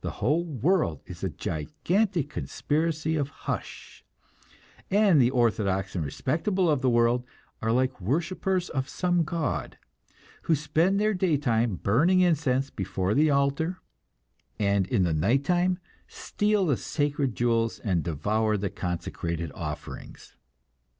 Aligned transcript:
The 0.00 0.10
whole 0.18 0.44
world 0.44 1.00
is 1.06 1.22
a 1.22 1.30
gigantic 1.30 2.28
conspiracy 2.28 3.14
of 3.14 3.28
"hush," 3.46 4.04
and 4.90 5.22
the 5.22 5.30
orthodox 5.30 5.94
and 5.94 6.04
respectable 6.04 6.68
of 6.68 6.80
the 6.82 6.90
world 6.90 7.24
are 7.62 7.70
like 7.70 8.00
worshippers 8.00 8.68
of 8.68 8.88
some 8.88 9.22
god, 9.22 9.78
who 10.42 10.56
spend 10.56 10.98
their 10.98 11.14
day 11.14 11.36
time 11.36 11.76
burning 11.76 12.18
incense 12.18 12.68
before 12.68 13.14
the 13.14 13.30
altar, 13.30 13.78
and 14.58 14.88
in 14.88 15.04
the 15.04 15.14
night 15.14 15.44
time 15.44 15.78
steal 16.08 16.66
the 16.66 16.76
sacred 16.76 17.36
jewels 17.36 17.78
and 17.78 18.02
devour 18.02 18.56
the 18.56 18.70
consecrated 18.70 19.52
offerings. 19.52 20.34